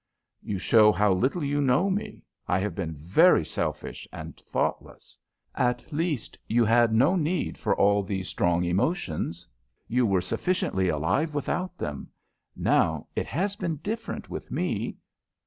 [0.41, 2.23] "You show how little you know me.
[2.47, 5.15] I have been very selfish and thoughtless."
[5.53, 9.47] "At least you had no need for all these strong emotions.
[9.87, 12.09] You were sufficiently alive without them.
[12.55, 14.97] Now it has been different with me."